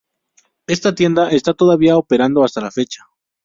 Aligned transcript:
Esta 0.65 0.95
tienda 0.95 1.29
está 1.29 1.53
todavía 1.53 1.95
operando 1.95 2.43
hasta 2.43 2.59
la 2.59 2.71
fecha. 2.71 3.03